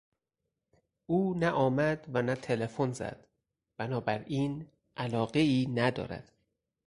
او 1.05 1.33
نه 1.33 1.49
آمد 1.49 2.05
و 2.13 2.21
نه 2.21 2.35
تلفن 2.35 2.91
زد; 2.93 3.27
بنابراین 3.79 4.67
علاقهای 4.97 5.67
ندارد. 5.69 6.31